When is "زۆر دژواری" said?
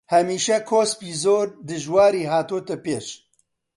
1.23-2.29